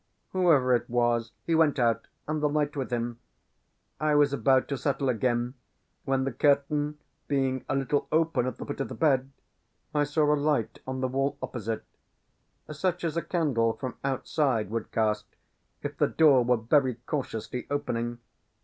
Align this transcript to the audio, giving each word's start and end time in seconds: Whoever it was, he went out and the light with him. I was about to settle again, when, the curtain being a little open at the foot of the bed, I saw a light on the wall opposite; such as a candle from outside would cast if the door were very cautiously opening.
Whoever 0.31 0.73
it 0.73 0.89
was, 0.89 1.31
he 1.45 1.53
went 1.53 1.77
out 1.77 2.07
and 2.27 2.41
the 2.41 2.49
light 2.49 2.75
with 2.75 2.91
him. 2.91 3.19
I 3.99 4.15
was 4.15 4.33
about 4.33 4.67
to 4.69 4.77
settle 4.79 5.09
again, 5.09 5.53
when, 6.05 6.23
the 6.23 6.31
curtain 6.31 6.97
being 7.27 7.63
a 7.69 7.75
little 7.75 8.07
open 8.11 8.47
at 8.47 8.57
the 8.57 8.65
foot 8.65 8.81
of 8.81 8.87
the 8.89 8.95
bed, 8.95 9.31
I 9.93 10.05
saw 10.05 10.33
a 10.33 10.35
light 10.35 10.79
on 10.87 11.01
the 11.01 11.07
wall 11.07 11.37
opposite; 11.39 11.85
such 12.71 13.03
as 13.03 13.15
a 13.15 13.21
candle 13.21 13.73
from 13.73 13.95
outside 14.03 14.71
would 14.71 14.91
cast 14.91 15.25
if 15.83 15.95
the 15.99 16.07
door 16.07 16.43
were 16.43 16.57
very 16.57 16.95
cautiously 17.05 17.67
opening. 17.69 18.17